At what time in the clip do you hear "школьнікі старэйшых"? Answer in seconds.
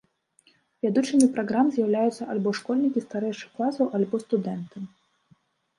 2.61-3.49